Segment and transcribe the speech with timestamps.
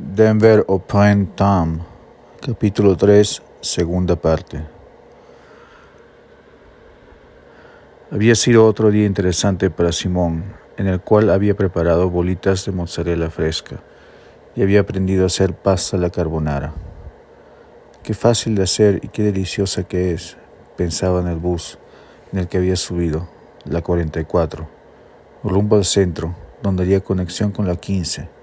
[0.00, 1.80] Denver o Prime Time,
[2.40, 4.64] capítulo 3, segunda parte.
[8.12, 10.44] Había sido otro día interesante para Simón,
[10.76, 13.80] en el cual había preparado bolitas de mozzarella fresca
[14.54, 16.72] y había aprendido a hacer pasta a la carbonara.
[18.04, 20.36] Qué fácil de hacer y qué deliciosa que es,
[20.76, 21.76] pensaba en el bus
[22.32, 23.28] en el que había subido,
[23.64, 24.68] la 44,
[25.42, 28.37] rumbo al centro, donde haría conexión con la 15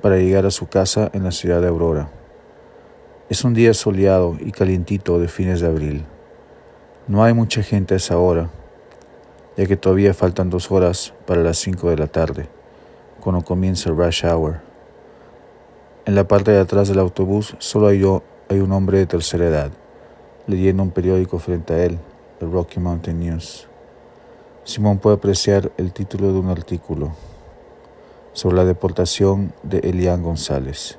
[0.00, 2.08] para llegar a su casa en la ciudad de Aurora.
[3.28, 6.04] Es un día soleado y calientito de fines de abril.
[7.06, 8.48] No hay mucha gente a esa hora,
[9.56, 12.48] ya que todavía faltan dos horas para las cinco de la tarde,
[13.20, 14.60] cuando comienza el rush hour.
[16.06, 18.02] En la parte de atrás del autobús solo hay,
[18.48, 19.70] hay un hombre de tercera edad,
[20.46, 21.98] leyendo un periódico frente a él,
[22.40, 23.68] el Rocky Mountain News.
[24.64, 27.12] Simón puede apreciar el título de un artículo
[28.38, 30.96] sobre la deportación de Elian González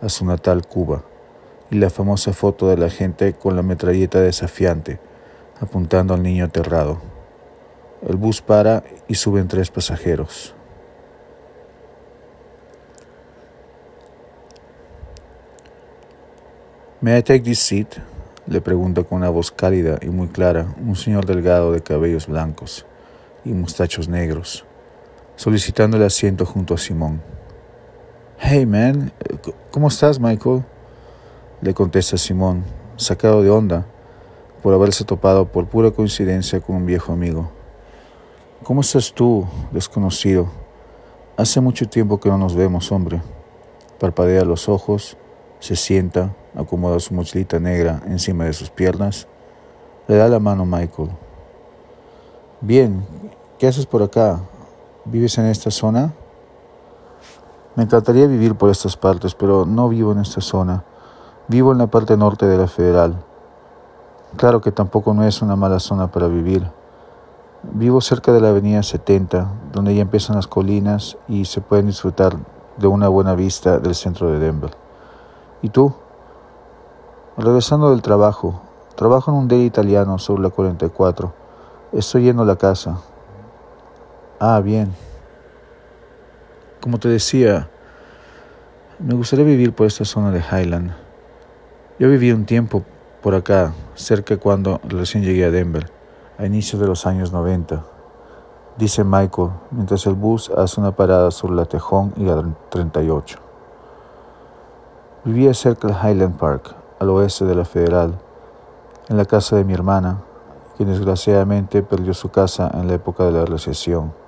[0.00, 1.04] a su natal Cuba
[1.70, 4.98] y la famosa foto de la gente con la metralleta desafiante
[5.60, 7.00] apuntando al niño aterrado.
[8.04, 10.56] El bus para y suben tres pasajeros.
[17.00, 17.94] ¿May I take this seat?
[18.48, 22.84] le pregunta con una voz cálida y muy clara un señor delgado de cabellos blancos
[23.44, 24.66] y mustachos negros
[25.36, 27.22] solicitando el asiento junto a Simón.
[28.38, 29.12] Hey, man,
[29.70, 30.64] ¿cómo estás, Michael?
[31.60, 32.64] Le contesta Simón,
[32.96, 33.86] sacado de onda
[34.62, 37.50] por haberse topado por pura coincidencia con un viejo amigo.
[38.62, 40.46] ¿Cómo estás tú, desconocido?
[41.36, 43.20] Hace mucho tiempo que no nos vemos, hombre.
[43.98, 45.16] Parpadea los ojos,
[45.58, 49.26] se sienta, acomoda su mochilita negra encima de sus piernas,
[50.06, 51.10] le da la mano a Michael.
[52.60, 53.04] Bien,
[53.58, 54.40] ¿qué haces por acá?
[55.04, 56.12] ¿Vives en esta zona?
[57.74, 60.84] Me encantaría vivir por estas partes, pero no vivo en esta zona.
[61.48, 63.16] Vivo en la parte norte de la Federal.
[64.36, 66.70] Claro que tampoco no es una mala zona para vivir.
[67.64, 72.36] Vivo cerca de la Avenida 70, donde ya empiezan las colinas y se pueden disfrutar
[72.76, 74.70] de una buena vista del centro de Denver.
[75.62, 75.92] ¿Y tú?
[77.36, 78.60] Regresando del trabajo,
[78.94, 81.32] trabajo en un deli italiano sobre la 44.
[81.92, 82.98] Estoy yendo a la casa.
[84.44, 84.92] Ah, bien.
[86.80, 87.70] Como te decía,
[88.98, 90.90] me gustaría vivir por esta zona de Highland.
[92.00, 92.82] Yo viví un tiempo
[93.22, 95.92] por acá, cerca cuando recién llegué a Denver,
[96.38, 97.84] a inicios de los años 90.
[98.78, 103.38] Dice Michael, mientras el bus hace una parada sobre la Tejón y la 38.
[105.22, 108.18] Vivía cerca del Highland Park, al oeste de la Federal,
[109.08, 110.18] en la casa de mi hermana,
[110.76, 114.20] quien desgraciadamente perdió su casa en la época de la recesión.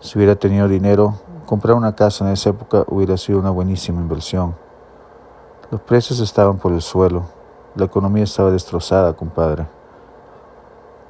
[0.00, 1.14] Si hubiera tenido dinero,
[1.46, 4.54] comprar una casa en esa época hubiera sido una buenísima inversión.
[5.70, 7.24] Los precios estaban por el suelo,
[7.74, 9.66] la economía estaba destrozada, compadre.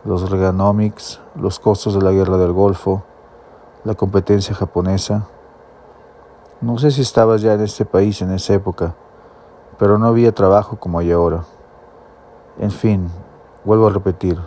[0.04, 3.02] Los Reaganomics, los costos de la guerra del Golfo,
[3.84, 5.26] la competencia japonesa.
[6.60, 8.94] No sé si estabas ya en este país en esa época,
[9.78, 11.44] pero no había trabajo como hay ahora.
[12.58, 13.10] En fin,
[13.64, 14.38] vuelvo a repetir,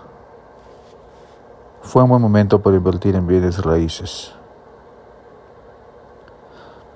[1.81, 4.33] fue un buen momento para invertir en bienes raíces.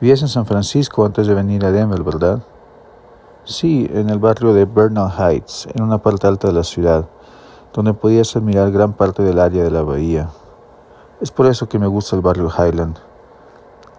[0.01, 2.43] Vivías en San Francisco antes de venir a Denver, ¿verdad?
[3.45, 7.05] Sí, en el barrio de Bernal Heights, en una parte alta de la ciudad,
[7.73, 10.29] donde podías admirar gran parte del área de la bahía.
[11.21, 12.97] Es por eso que me gusta el barrio Highland.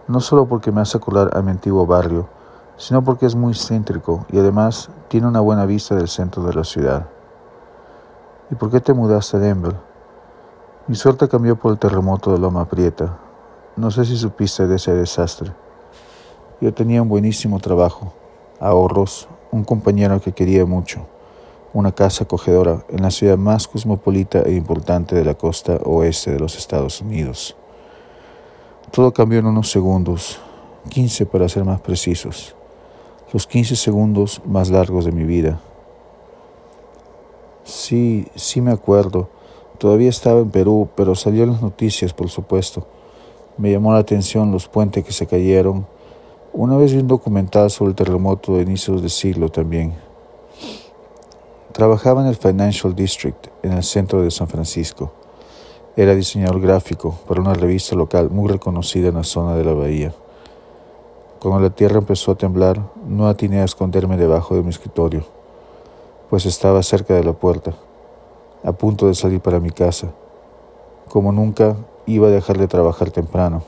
[0.07, 2.29] No solo porque me hace acordar a mi antiguo barrio,
[2.77, 6.65] sino porque es muy céntrico y además tiene una buena vista del centro de la
[6.65, 7.07] ciudad.
[8.51, 9.94] ¿Y por qué te mudaste a Denver?
[10.87, 13.19] Mi suerte cambió por el terremoto de Loma Prieta.
[13.75, 15.51] No sé si supiste de ese desastre.
[16.61, 18.13] Yo tenía un buenísimo trabajo,
[18.61, 21.07] ahorros, un compañero que quería mucho,
[21.73, 26.39] una casa acogedora en la ciudad más cosmopolita e importante de la costa oeste de
[26.39, 27.57] los Estados Unidos.
[28.91, 30.39] Todo cambió en unos segundos,
[30.91, 32.55] 15 para ser más precisos,
[33.33, 35.59] los 15 segundos más largos de mi vida.
[37.65, 39.31] Sí, sí me acuerdo.
[39.79, 42.87] Todavía estaba en Perú, pero salió en las noticias, por supuesto.
[43.59, 45.87] Me llamó la atención los puentes que se cayeron.
[46.53, 49.95] Una vez vi un documental sobre el terremoto de inicios de siglo también.
[51.73, 55.13] Trabajaba en el Financial District, en el centro de San Francisco.
[55.97, 60.15] Era diseñador gráfico para una revista local muy reconocida en la zona de la bahía.
[61.41, 65.25] Cuando la tierra empezó a temblar, no atiné a esconderme debajo de mi escritorio,
[66.31, 67.75] pues estaba cerca de la puerta
[68.65, 70.13] a punto de salir para mi casa.
[71.09, 71.77] Como nunca,
[72.07, 73.63] iba a dejar de trabajar temprano.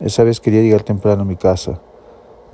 [0.00, 1.80] Esa vez quería llegar temprano a mi casa,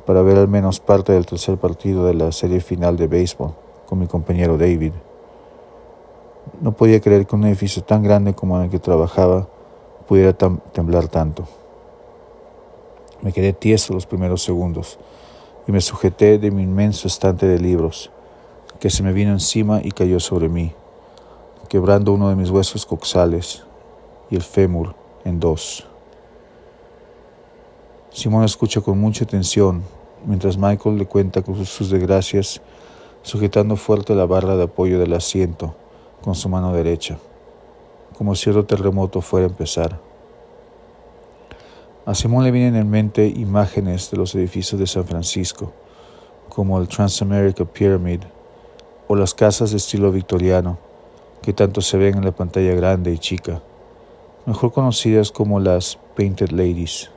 [0.07, 3.53] para ver al menos parte del tercer partido de la serie final de béisbol
[3.87, 4.93] con mi compañero David.
[6.63, 9.49] No podía creer que un edificio tan grande como el que trabajaba
[10.07, 11.45] pudiera temblar tanto.
[13.21, 14.99] Me quedé tieso los primeros segundos
[15.67, 18.11] y me sujeté de mi inmenso estante de libros,
[18.81, 20.73] que se me vino encima y cayó sobre mí,
[21.69, 23.65] quebrando uno de mis huesos coxales
[24.31, 24.95] y el fémur
[25.25, 25.87] en dos.
[28.11, 29.83] Simón escucha con mucha atención
[30.27, 32.61] mientras Michael le cuenta sus desgracias,
[33.23, 35.75] sujetando fuerte la barra de apoyo del asiento
[36.23, 37.19] con su mano derecha,
[38.17, 40.01] como si otro terremoto fuera a empezar.
[42.07, 45.73] A Simón le vienen en mente imágenes de los edificios de San Francisco,
[46.49, 48.21] como el Transamerica Pyramid
[49.07, 50.79] o las casas de estilo victoriano,
[51.43, 53.63] que tanto se ven en la pantalla grande y chica,
[54.47, 57.11] mejor conocidas como las Painted Ladies.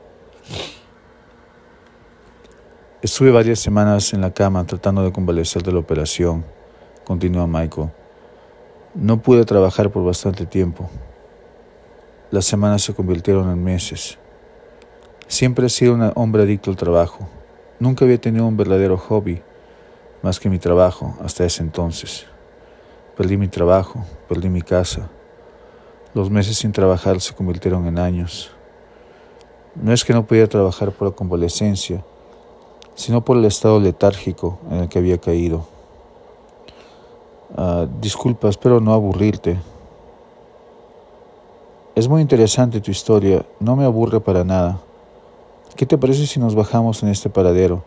[3.01, 6.45] Estuve varias semanas en la cama tratando de convalecer de la operación,
[7.03, 7.89] continúa Michael.
[8.93, 10.89] No pude trabajar por bastante tiempo.
[12.29, 14.17] Las semanas se convirtieron en meses.
[15.27, 17.27] Siempre he sido un hombre adicto al trabajo.
[17.79, 19.41] Nunca había tenido un verdadero hobby
[20.21, 22.27] más que mi trabajo hasta ese entonces.
[23.17, 25.09] Perdí mi trabajo, perdí mi casa.
[26.13, 28.51] Los meses sin trabajar se convirtieron en años.
[29.75, 32.03] No es que no podía trabajar por la convalescencia,
[32.95, 35.65] sino por el estado letárgico en el que había caído.
[37.55, 39.59] Ah, disculpa, espero no aburrirte.
[41.95, 44.79] Es muy interesante tu historia, no me aburre para nada.
[45.75, 47.83] ¿Qué te parece si nos bajamos en este paradero?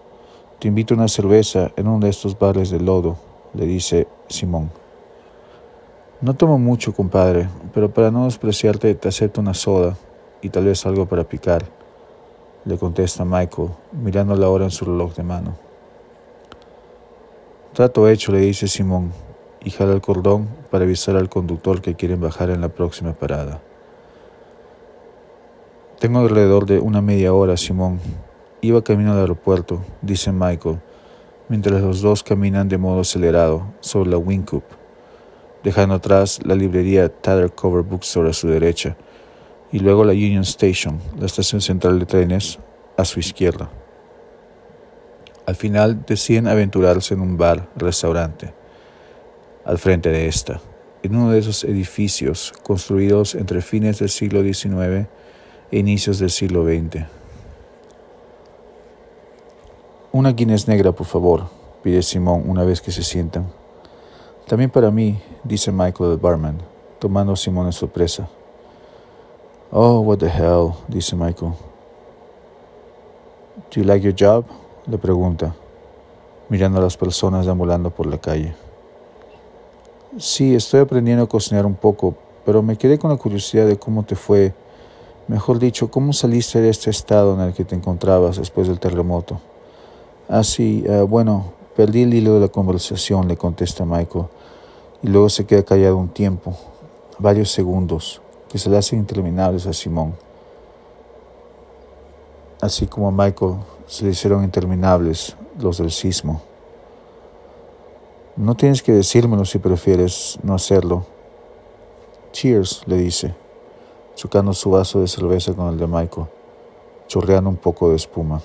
[0.58, 3.16] Te invito a una cerveza en uno de estos bares de lodo,
[3.54, 4.83] le dice Simón.
[6.24, 9.94] No tomo mucho, compadre, pero para no despreciarte te acepto una soda
[10.40, 11.66] y tal vez algo para picar
[12.64, 15.54] le contesta Michael, mirando la hora en su reloj de mano.
[17.74, 19.12] Trato hecho, le dice Simón,
[19.62, 23.60] y jala el cordón para avisar al conductor que quieren bajar en la próxima parada.
[26.00, 28.00] Tengo alrededor de una media hora, Simón.
[28.62, 30.80] Iba camino al aeropuerto, dice Michael,
[31.50, 34.64] mientras los dos caminan de modo acelerado sobre la Wincup,
[35.64, 38.96] dejando atrás la librería Tather Cover Bookstore a su derecha
[39.72, 42.60] y luego la Union Station, la estación central de trenes,
[42.96, 43.70] a su izquierda.
[45.46, 48.54] Al final deciden aventurarse en un bar, restaurante,
[49.64, 50.60] al frente de esta,
[51.02, 55.08] en uno de esos edificios construidos entre fines del siglo XIX
[55.72, 57.04] e inicios del siglo XX.
[60.12, 61.48] Una Guinness negra, por favor,
[61.82, 63.63] pide Simón una vez que se sientan.
[64.46, 66.58] También para mí, dice Michael el barman,
[66.98, 68.28] tomando a Simón en sorpresa.
[69.70, 71.52] Oh, what the hell, dice Michael.
[73.70, 74.44] Do you like your job?
[74.86, 75.54] le pregunta,
[76.48, 78.54] mirando a las personas deambulando por la calle.
[80.18, 82.14] Sí, estoy aprendiendo a cocinar un poco,
[82.44, 84.52] pero me quedé con la curiosidad de cómo te fue,
[85.26, 89.40] mejor dicho, cómo saliste de este estado en el que te encontrabas después del terremoto.
[90.28, 94.26] Ah, sí, eh, bueno, perdí el hilo de la conversación, le contesta Michael,
[95.02, 96.56] y luego se queda callado un tiempo,
[97.18, 100.14] varios segundos que se le hacen interminables a Simón.
[102.60, 103.56] Así como a Michael
[103.86, 106.40] se le hicieron interminables los del sismo.
[108.36, 111.04] No tienes que decírmelo si prefieres no hacerlo.
[112.32, 113.34] Cheers, le dice,
[114.16, 116.26] chocando su vaso de cerveza con el de Michael,
[117.06, 118.40] chorreando un poco de espuma.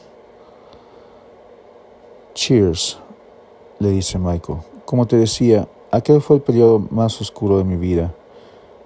[2.34, 3.00] Cheers,
[3.80, 4.60] le dice Michael.
[4.86, 8.14] Como te decía, aquel fue el periodo más oscuro de mi vida.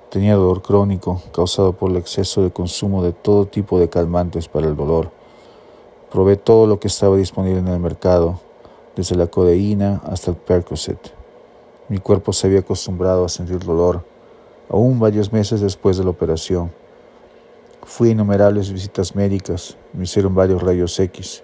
[0.10, 4.68] Tenía dolor crónico causado por el exceso de consumo de todo tipo de calmantes para
[4.68, 5.10] el dolor.
[6.12, 8.40] Probé todo lo que estaba disponible en el mercado,
[8.96, 11.12] desde la codeína hasta el Percocet.
[11.90, 14.06] Mi cuerpo se había acostumbrado a sentir dolor,
[14.70, 16.72] aún varios meses después de la operación.
[17.84, 21.44] Fui a innumerables visitas médicas, me hicieron varios rayos X.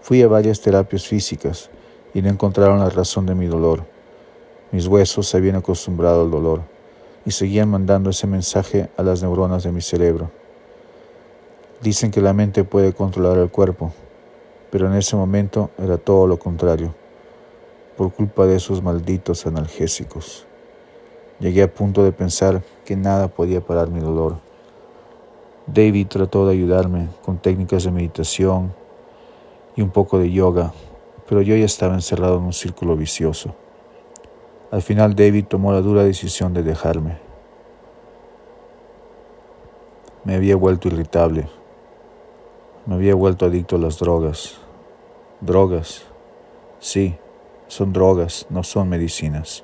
[0.00, 1.70] Fui a varias terapias físicas
[2.14, 3.84] y no encontraron la razón de mi dolor.
[4.72, 6.62] Mis huesos se habían acostumbrado al dolor
[7.24, 10.30] y seguían mandando ese mensaje a las neuronas de mi cerebro.
[11.82, 13.92] Dicen que la mente puede controlar el cuerpo,
[14.70, 16.94] pero en ese momento era todo lo contrario,
[17.96, 20.46] por culpa de esos malditos analgésicos.
[21.40, 24.36] Llegué a punto de pensar que nada podía parar mi dolor.
[25.66, 28.74] David trató de ayudarme con técnicas de meditación
[29.74, 30.72] y un poco de yoga,
[31.30, 33.54] pero yo ya estaba encerrado en un círculo vicioso.
[34.72, 37.18] Al final David tomó la dura decisión de dejarme.
[40.24, 41.48] Me había vuelto irritable,
[42.84, 44.58] me había vuelto adicto a las drogas,
[45.40, 46.02] Drogas.
[46.80, 47.14] Sí,
[47.68, 49.62] son drogas, no son medicinas.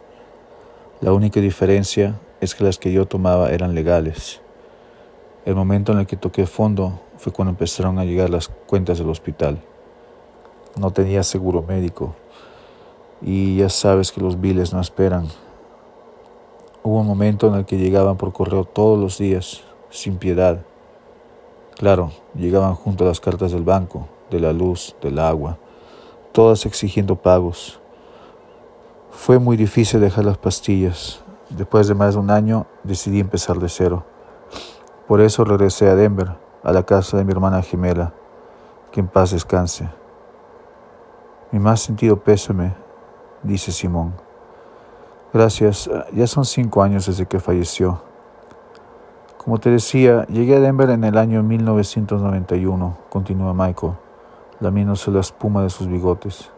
[1.01, 4.41] La única diferencia es que las que yo tomaba eran legales.
[5.45, 9.11] El momento en el que toqué fondo fue cuando empezaron a llegar las cuentas del
[9.11, 9.61] hospital.
[10.79, 12.15] No tenía seguro médico
[13.23, 15.27] y ya sabes que los biles no esperan.
[16.83, 20.61] Hubo un momento en el que llegaban por correo todos los días, sin piedad.
[21.77, 25.59] Claro, llegaban junto a las cartas del banco, de la luz, del agua,
[26.33, 27.81] todas exigiendo pagos.
[29.11, 31.23] Fue muy difícil dejar las pastillas.
[31.49, 34.05] Después de más de un año decidí empezar de cero.
[35.09, 38.13] Por eso regresé a Denver, a la casa de mi hermana gemela,
[38.91, 39.89] que en paz descanse.
[41.53, 42.75] Mi más sentido pésame,
[43.43, 44.15] dice Simón.
[45.33, 48.03] Gracias, ya son cinco años desde que falleció.
[49.37, 53.93] Como te decía, llegué a Denver en el año 1991, continúa Michael,
[54.59, 56.51] lamiéndose la espuma de sus bigotes.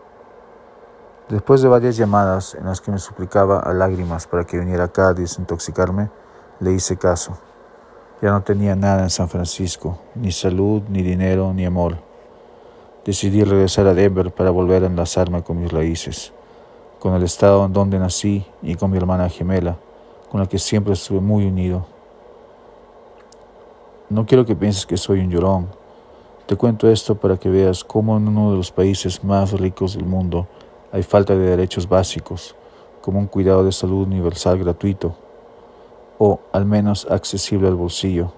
[1.28, 5.08] Después de varias llamadas en las que me suplicaba a lágrimas para que viniera acá
[5.08, 6.08] a desintoxicarme,
[6.60, 7.36] le hice caso.
[8.22, 12.07] Ya no tenía nada en San Francisco, ni salud, ni dinero, ni amor.
[13.08, 16.30] Decidí regresar a Denver para volver a enlazarme con mis raíces,
[16.98, 19.78] con el estado en donde nací y con mi hermana gemela,
[20.30, 21.86] con la que siempre estuve muy unido.
[24.10, 25.68] No quiero que pienses que soy un llorón.
[26.44, 30.04] Te cuento esto para que veas cómo en uno de los países más ricos del
[30.04, 30.46] mundo
[30.92, 32.54] hay falta de derechos básicos,
[33.00, 35.16] como un cuidado de salud universal gratuito,
[36.18, 38.34] o al menos accesible al bolsillo,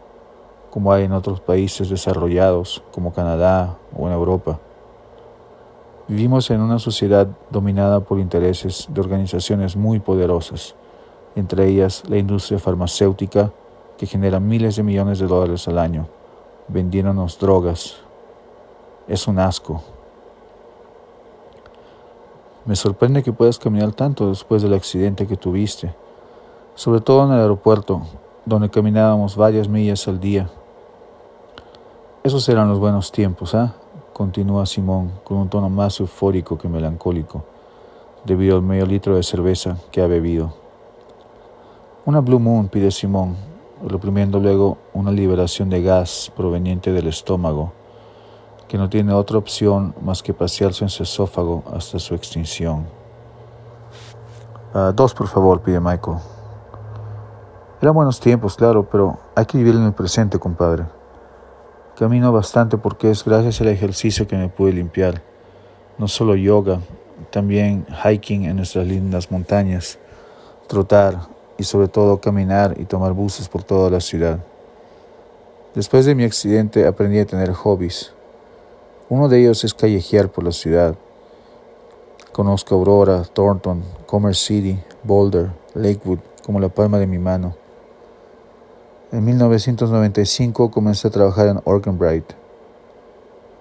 [0.71, 4.59] como hay en otros países desarrollados como Canadá o en Europa.
[6.09, 10.75] Vivimos en una sociedad dominada por intereses de organizaciones muy poderosas,
[11.37, 13.53] entre ellas la industria farmacéutica,
[13.97, 16.09] que genera miles de millones de dólares al año,
[16.69, 17.97] vendiéndonos drogas.
[19.07, 19.83] Es un asco.
[22.65, 25.95] Me sorprende que puedas caminar tanto después del accidente que tuviste,
[26.75, 28.03] sobre todo en el aeropuerto,
[28.45, 30.51] donde caminábamos varias millas al día.
[32.23, 33.73] Esos eran los buenos tiempos, ¿ah?
[34.13, 37.45] Continúa Simón con un tono más eufórico que melancólico,
[38.27, 40.53] debido al medio litro de cerveza que ha bebido.
[42.05, 43.37] Una Blue Moon, pide Simón,
[43.83, 47.73] reprimiendo luego una liberación de gas proveniente del estómago
[48.69, 52.87] que no tiene otra opción más que pasearse en su esófago hasta su extinción.
[54.75, 56.19] Ah, dos, por favor, pide Michael.
[57.81, 61.00] Eran buenos tiempos, claro, pero hay que vivir en el presente, compadre.
[62.01, 65.21] Camino bastante porque es gracias al ejercicio que me pude limpiar.
[65.99, 66.81] No solo yoga,
[67.31, 69.99] también hiking en nuestras lindas montañas,
[70.67, 71.29] trotar
[71.59, 74.39] y sobre todo caminar y tomar buses por toda la ciudad.
[75.75, 78.15] Después de mi accidente aprendí a tener hobbies.
[79.11, 80.95] Uno de ellos es callejear por la ciudad.
[82.33, 87.60] Conozco Aurora, Thornton, Commerce City, Boulder, Lakewood como la palma de mi mano.
[89.13, 92.27] En 1995 comencé a trabajar en Oregon Bright.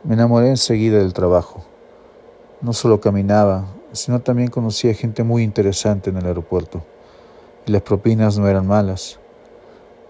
[0.03, 1.63] Me enamoré enseguida del trabajo.
[2.61, 6.83] No solo caminaba, sino también conocía gente muy interesante en el aeropuerto.
[7.65, 9.19] Y las propinas no eran malas.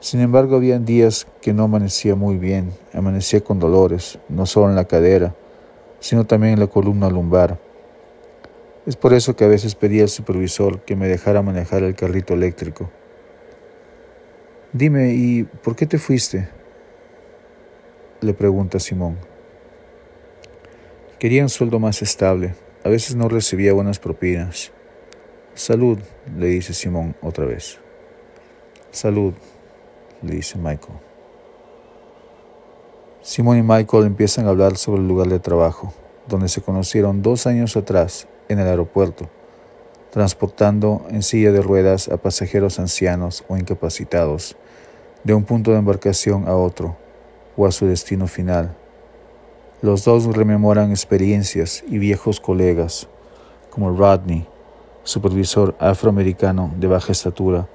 [0.02, 4.76] Sin embargo, había días que no amanecía muy bien, amanecía con dolores, no solo en
[4.76, 5.36] la cadera,
[6.02, 7.58] sino también en la columna lumbar.
[8.86, 12.34] Es por eso que a veces pedía al supervisor que me dejara manejar el carrito
[12.34, 12.90] eléctrico.
[14.72, 16.50] Dime, ¿y por qué te fuiste?
[18.22, 19.18] le pregunta Simón.
[21.18, 22.54] Quería un sueldo más estable.
[22.84, 24.72] A veces no recibía buenas propinas.
[25.54, 26.00] Salud,
[26.38, 27.80] le dice Simón otra vez.
[28.92, 29.34] Salud,
[30.22, 31.00] le dice Michael.
[33.22, 35.94] Simón y Michael empiezan a hablar sobre el lugar de trabajo,
[36.28, 39.30] donde se conocieron dos años atrás en el aeropuerto,
[40.12, 44.56] transportando en silla de ruedas a pasajeros ancianos o incapacitados
[45.24, 46.96] de un punto de embarcación a otro
[47.56, 48.76] o a su destino final.
[49.82, 53.08] Los dos rememoran experiencias y viejos colegas,
[53.70, 54.48] como Rodney,
[55.04, 57.68] supervisor afroamericano de baja estatura,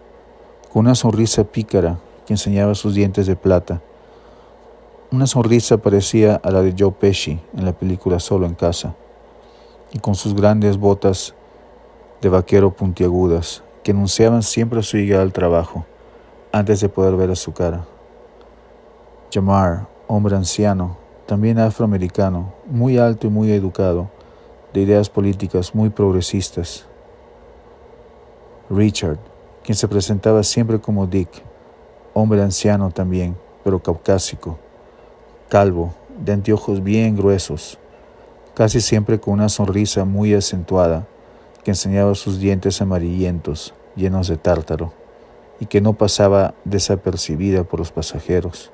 [0.72, 3.80] con una sonrisa pícara que enseñaba sus dientes de plata.
[5.10, 8.94] Una sonrisa parecía a la de Joe Pesci en la película Solo en casa,
[9.92, 11.34] y con sus grandes botas
[12.24, 15.84] de vaquero puntiagudas que anunciaban siempre su llegada al trabajo
[16.52, 17.84] antes de poder ver a su cara.
[19.30, 24.08] Jamar, hombre anciano, también afroamericano, muy alto y muy educado,
[24.72, 26.86] de ideas políticas muy progresistas.
[28.70, 29.18] Richard,
[29.62, 31.28] quien se presentaba siempre como Dick,
[32.14, 34.58] hombre anciano también, pero caucásico,
[35.50, 37.78] calvo, de anteojos bien gruesos,
[38.54, 41.06] casi siempre con una sonrisa muy acentuada
[41.64, 44.92] que enseñaba sus dientes amarillentos, llenos de tártaro,
[45.58, 48.70] y que no pasaba desapercibida por los pasajeros.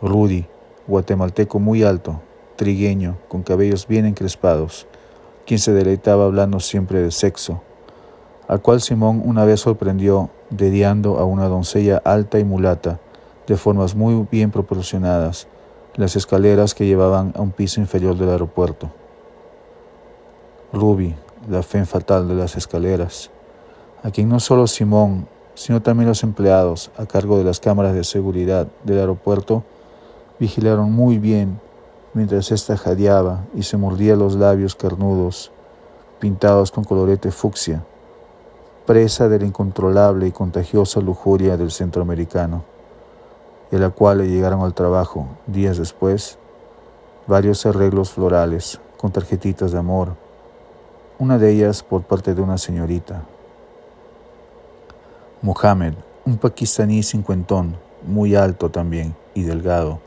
[0.00, 0.46] Rudy,
[0.86, 2.20] guatemalteco muy alto,
[2.56, 4.86] trigueño, con cabellos bien encrespados,
[5.46, 7.62] quien se deleitaba hablando siempre de sexo,
[8.48, 12.98] al cual Simón una vez sorprendió dediando a una doncella alta y mulata,
[13.46, 15.48] de formas muy bien proporcionadas,
[15.96, 18.90] las escaleras que llevaban a un piso inferior del aeropuerto.
[20.72, 21.14] Ruby,
[21.48, 23.30] la fe fatal de las escaleras,
[24.02, 28.04] a quien no solo Simón, sino también los empleados a cargo de las cámaras de
[28.04, 29.64] seguridad del aeropuerto
[30.38, 31.60] vigilaron muy bien
[32.14, 35.50] mientras ésta jadeaba y se mordía los labios carnudos,
[36.18, 37.84] pintados con colorete fucsia,
[38.86, 42.64] presa de la incontrolable y contagiosa lujuria del centroamericano,
[43.70, 46.38] y a la cual le llegaron al trabajo, días después,
[47.26, 50.14] varios arreglos florales con tarjetitas de amor,
[51.22, 53.22] una de ellas por parte de una señorita.
[55.40, 55.94] Mohamed,
[56.26, 60.00] un pakistaní cincuentón, muy alto también y delgado,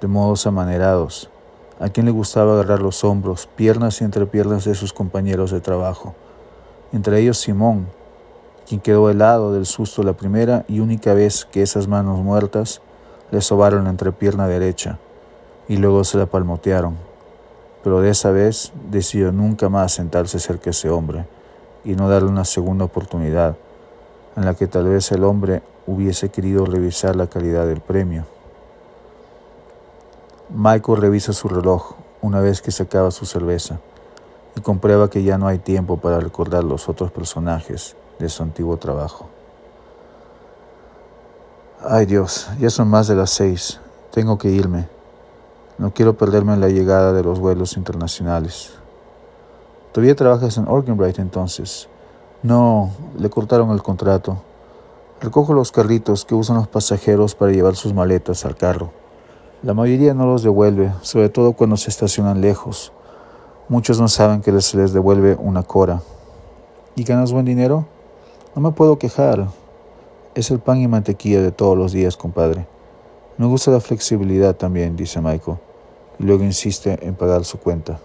[0.00, 1.30] de modos amanerados,
[1.78, 6.16] a quien le gustaba agarrar los hombros, piernas y entrepiernas de sus compañeros de trabajo,
[6.92, 7.86] entre ellos Simón,
[8.66, 12.82] quien quedó helado del susto la primera y única vez que esas manos muertas
[13.30, 14.98] le sobaron la entrepierna derecha
[15.68, 17.13] y luego se la palmotearon
[17.84, 21.26] pero de esa vez decidió nunca más sentarse cerca de ese hombre
[21.84, 23.56] y no darle una segunda oportunidad
[24.36, 28.24] en la que tal vez el hombre hubiese querido revisar la calidad del premio.
[30.48, 33.78] Michael revisa su reloj una vez que se acaba su cerveza
[34.56, 38.78] y comprueba que ya no hay tiempo para recordar los otros personajes de su antiguo
[38.78, 39.28] trabajo.
[41.82, 43.78] Ay Dios, ya son más de las seis.
[44.10, 44.93] Tengo que irme.
[45.76, 48.74] No quiero perderme la llegada de los vuelos internacionales.
[49.92, 51.88] ¿Todavía trabajas en Organbright entonces?
[52.44, 54.38] No, le cortaron el contrato.
[55.20, 58.92] Recojo los carritos que usan los pasajeros para llevar sus maletas al carro.
[59.64, 62.92] La mayoría no los devuelve, sobre todo cuando se estacionan lejos.
[63.68, 66.02] Muchos no saben que se les devuelve una cora.
[66.94, 67.86] ¿Y ganas buen dinero?
[68.54, 69.48] No me puedo quejar.
[70.34, 72.68] Es el pan y mantequilla de todos los días, compadre.
[73.36, 75.58] Me gusta la flexibilidad también, dice Michael,
[76.20, 77.98] y luego insiste en pagar su cuenta.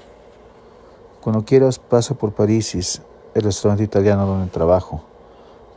[1.21, 3.03] Cuando quieras, pasa por Parisis,
[3.35, 5.03] el restaurante italiano donde trabajo.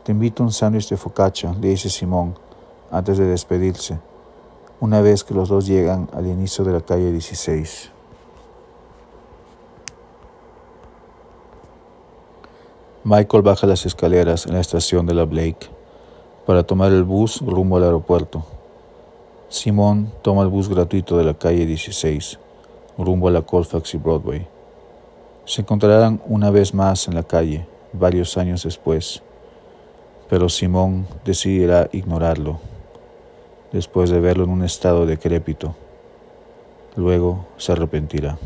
[0.03, 2.33] Te invito a un sándwich de focaccia, le dice Simón,
[2.89, 3.99] antes de despedirse,
[4.79, 7.91] una vez que los dos llegan al inicio de la calle 16.
[13.03, 15.69] Michael baja las escaleras en la estación de la Blake
[16.47, 18.43] para tomar el bus rumbo al aeropuerto.
[19.53, 22.39] Simón toma el bus gratuito de la calle 16,
[22.97, 24.47] rumbo a la Colfax y Broadway.
[25.45, 29.21] Se encontrarán una vez más en la calle, varios años después,
[30.27, 32.57] pero Simón decidirá ignorarlo,
[33.71, 35.75] después de verlo en un estado decrépito.
[36.95, 38.39] Luego se arrepentirá.